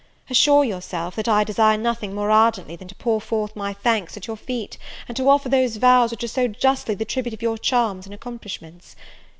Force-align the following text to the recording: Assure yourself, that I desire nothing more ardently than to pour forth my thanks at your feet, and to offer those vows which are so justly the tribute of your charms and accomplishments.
Assure 0.31 0.63
yourself, 0.63 1.15
that 1.15 1.27
I 1.27 1.43
desire 1.43 1.77
nothing 1.77 2.15
more 2.15 2.31
ardently 2.31 2.75
than 2.75 2.87
to 2.87 2.95
pour 2.95 3.21
forth 3.21 3.55
my 3.55 3.71
thanks 3.71 4.17
at 4.17 4.25
your 4.25 4.35
feet, 4.35 4.79
and 5.07 5.15
to 5.15 5.29
offer 5.29 5.47
those 5.47 5.75
vows 5.75 6.09
which 6.09 6.23
are 6.23 6.27
so 6.27 6.47
justly 6.47 6.95
the 6.95 7.05
tribute 7.05 7.35
of 7.35 7.43
your 7.43 7.55
charms 7.59 8.07
and 8.07 8.15
accomplishments. 8.15 8.95